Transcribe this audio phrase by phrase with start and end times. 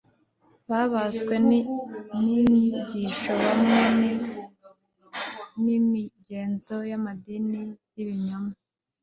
[0.69, 3.81] babaswe n'inyigisho hamwe
[5.63, 7.61] n'imigenzo y'amadini
[7.95, 8.53] y'ibinyoma